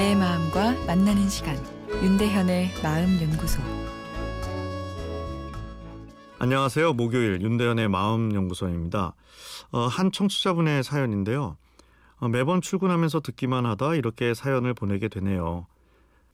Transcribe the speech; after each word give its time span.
마음과 0.00 0.86
만나는 0.86 1.28
시간 1.28 1.56
윤대현의 2.02 2.70
마음 2.82 3.20
연구소 3.20 3.60
안녕하세요. 6.38 6.94
목요일 6.94 7.42
윤대현의 7.42 7.88
마음 7.88 8.34
연구소입니다. 8.34 9.14
어, 9.72 9.78
한 9.80 10.10
청취자분의 10.10 10.82
사연인데요. 10.84 11.58
어, 12.16 12.28
매번 12.28 12.62
출근하면서 12.62 13.20
듣기만 13.20 13.66
하다 13.66 13.94
이렇게 13.94 14.32
사연을 14.32 14.72
보내게 14.72 15.08
되네요. 15.08 15.66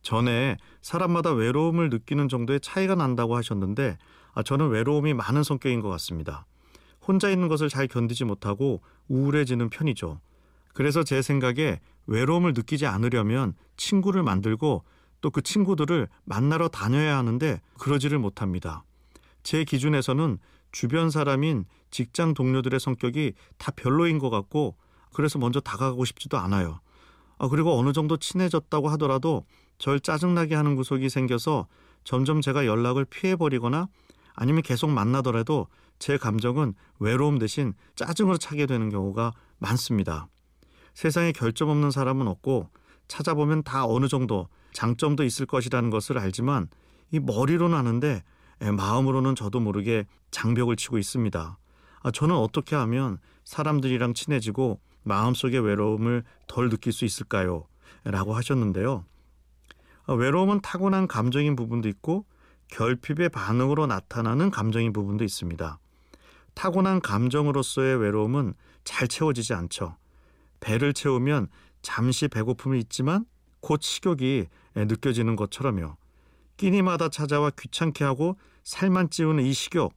전에 0.03 0.59
사람마다 0.81 1.33
외로움을 1.33 1.91
느끼는 1.91 2.29
정도의 2.29 2.61
차이가 2.61 2.95
난다고 2.95 3.37
하셨는데 3.37 3.99
아, 4.33 4.45
저는 4.45 4.69
외로움이 4.69 5.13
많은 5.13 5.43
성격인 5.43 5.81
것 5.81 5.89
같습니다. 5.89 6.47
혼자 7.05 7.31
있는 7.31 7.49
것을 7.49 7.69
잘 7.69 7.89
견디지 7.89 8.27
못하고 8.27 8.81
우울해지는 9.09 9.71
편이죠. 9.71 10.21
그래서 10.73 11.03
제 11.03 11.21
생각에 11.21 11.81
외로움을 12.07 12.53
느끼지 12.55 12.87
않으려면 12.87 13.55
친구를 13.77 14.23
만들고 14.23 14.85
또 15.21 15.31
그 15.31 15.43
친구들을 15.43 16.09
만나러 16.25 16.69
다녀야 16.69 17.19
하는데 17.19 17.61
그러지를 17.79 18.19
못합니다. 18.19 18.85
제 19.43 19.65
기준에서는 19.65 20.39
주변 20.73 21.11
사람인 21.11 21.65
직장 21.91 22.35
동료들의 22.35 22.79
성격이 22.79 23.33
다 23.59 23.73
별로인 23.75 24.19
것 24.19 24.31
같고 24.31 24.77
그래서 25.13 25.39
먼저 25.39 25.61
다가가고 25.61 26.05
싶지도 26.05 26.39
않아요. 26.39 26.81
아, 27.39 27.49
그리고 27.49 27.79
어느 27.79 27.93
정도 27.93 28.17
친해졌다고 28.17 28.89
하더라도 28.91 29.45
절 29.79 30.01
짜증나게 30.01 30.55
하는 30.55 30.77
구석이 30.77 31.09
생겨서 31.09 31.67
점점 32.05 32.41
제가 32.41 32.67
연락을 32.67 33.05
피해버리거나 33.05 33.89
아니면 34.35 34.63
계속 34.63 34.91
만나더라도 34.91 35.67
제 35.99 36.19
감정은 36.19 36.75
외로움 36.99 37.39
대신 37.39 37.75
짜증으로 37.95 38.37
차게 38.39 38.67
되는 38.67 38.91
경우가 38.91 39.33
많습니다. 39.59 40.29
세상에 40.97 41.31
결점 41.33 41.69
없는 41.69 41.91
사람은 41.91 42.27
없고 42.27 42.71
찾아보면 43.07 43.65
다 43.65 43.85
어느 43.85 44.09
정도 44.09 44.49
장점도 44.73 45.25
있을 45.25 45.45
것이라는 45.45 45.91
것을 45.91 46.17
알지만 46.17 46.69
이 47.11 47.21
머리로는 47.21 47.77
아는데 47.77 48.25
마음으로는 48.61 49.35
저도 49.35 49.61
모르게 49.61 50.07
장벽을 50.31 50.77
치고 50.77 50.97
있습니다. 50.97 51.59
아, 52.01 52.11
저는 52.11 52.35
어떻게 52.35 52.77
하면 52.77 53.19
사람들이랑 53.45 54.15
친해지고 54.15 54.81
마음속의 55.03 55.61
외로움을 55.61 56.25
덜 56.47 56.71
느낄 56.71 56.95
수 56.95 57.05
있을까요? 57.05 57.67
라고 58.05 58.35
하셨는데요. 58.35 59.05
아, 60.07 60.13
외로움은 60.15 60.63
타고난 60.63 61.07
감정인 61.07 61.57
부분도 61.57 61.91
있고 61.91 62.25
결핍의 62.69 63.29
반응으로 63.29 63.87
나타나는 63.87 64.51
감정인 64.51 64.95
부분도 64.95 65.25
있습니다. 65.25 65.79
타고난 66.55 67.03
감정으로서의 67.03 67.97
외로움은 68.01 68.55
잘 68.83 69.09
채워지지 69.09 69.53
않죠. 69.53 69.99
배를 70.61 70.93
채우면 70.93 71.49
잠시 71.83 72.29
배고픔이 72.29 72.79
있지만 72.81 73.25
곧 73.61 73.83
식욕이 73.83 74.47
느껴지는 74.75 75.37
것처럼요. 75.37 75.97
끼니마다 76.57 77.09
찾아와 77.09 77.51
귀찮게 77.51 78.05
하고 78.05 78.37
살만 78.65 79.11
찌우는 79.11 79.45
이 79.45 79.53
식욕, 79.53 79.95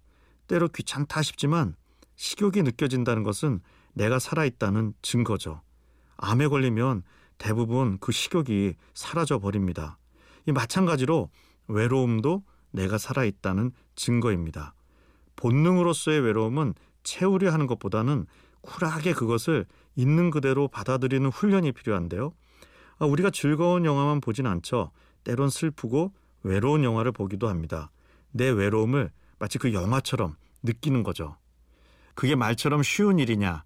때로 0.47 0.67
귀찮다 0.67 1.21
싶지만 1.21 1.75
식욕이 2.15 2.63
느껴진다는 2.63 3.23
것은 3.23 3.61
내가 3.93 4.19
살아있다는 4.19 4.93
증거죠. 5.01 5.61
암에 6.17 6.47
걸리면 6.47 7.03
대부분 7.37 7.97
그 7.99 8.11
식욕이 8.11 8.73
사라져 8.93 9.39
버립니다. 9.39 9.97
이 10.45 10.51
마찬가지로 10.51 11.29
외로움도 11.67 12.43
내가 12.71 12.97
살아있다는 12.97 13.71
증거입니다. 13.95 14.73
본능으로서의 15.37 16.19
외로움은 16.19 16.73
채우려 17.03 17.51
하는 17.51 17.65
것보다는 17.67 18.25
쿨하게 18.61 19.13
그것을 19.13 19.65
있는 19.99 20.31
그대로 20.31 20.69
받아들이는 20.69 21.29
훈련이 21.29 21.73
필요한데요. 21.73 22.31
아, 22.99 23.05
우리가 23.05 23.31
즐거운 23.31 23.83
영화만 23.83 24.21
보진 24.21 24.47
않죠. 24.47 24.91
때론 25.25 25.49
슬프고 25.49 26.13
외로운 26.43 26.85
영화를 26.85 27.11
보기도 27.11 27.49
합니다. 27.49 27.91
내 28.31 28.49
외로움을 28.49 29.11
마치 29.39 29.57
그 29.57 29.73
영화처럼 29.73 30.35
느끼는 30.63 31.03
거죠. 31.03 31.35
그게 32.15 32.35
말처럼 32.35 32.81
쉬운 32.81 33.19
일이냐. 33.19 33.63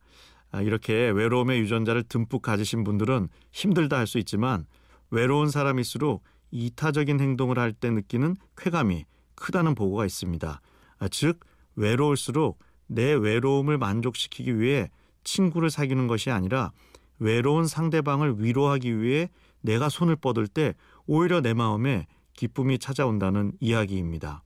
아, 0.52 0.62
이렇게 0.62 1.10
외로움의 1.10 1.60
유전자를 1.60 2.04
듬뿍 2.04 2.42
가지신 2.42 2.84
분들은 2.84 3.30
힘들다 3.52 3.98
할 3.98 4.08
수 4.08 4.18
있지만 4.18 4.66
외로운 5.12 5.50
사람일수록 5.50 6.24
이타적인 6.50 7.20
행동을 7.20 7.60
할 7.60 7.74
때 7.74 7.92
느끼는 7.92 8.38
쾌감이 8.58 9.06
크다는 9.36 9.76
보고가 9.76 10.06
있습니다. 10.06 10.62
아, 11.00 11.08
즉 11.10 11.40
외로울수록 11.76 12.58
내 12.88 13.14
외로움을 13.14 13.78
만족시키기 13.78 14.60
위해 14.60 14.90
친구를 15.24 15.70
사귀는 15.70 16.08
것이 16.08 16.30
아니라 16.32 16.72
외로운 17.20 17.68
상대방을 17.68 18.44
위로하기 18.44 19.02
위해 19.02 19.30
내가 19.62 19.90
손을 19.90 20.16
뻗을 20.16 20.48
때 20.48 20.74
오히려 21.06 21.42
내 21.42 21.54
마음에 21.54 22.08
기쁨이 22.34 22.80
찾아온다는 22.80 23.54
이야기입니다. 23.60 24.44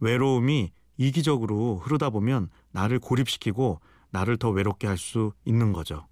외로움이 0.00 0.70
이기적으로 0.98 1.76
흐르다 1.78 2.10
보면 2.10 2.48
나를 2.70 2.98
고립시키고 2.98 3.80
나를 4.10 4.36
더 4.36 4.50
외롭게 4.50 4.86
할 4.86 4.96
수 4.98 5.32
있는 5.44 5.72
거죠. 5.72 6.06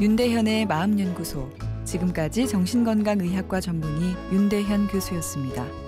윤대현의 0.00 0.66
마음연구소 0.66 1.50
지금까지 1.84 2.46
정신건강의학과 2.46 3.60
전문의 3.60 4.14
윤대현 4.32 4.88
교수였습니다. 4.88 5.87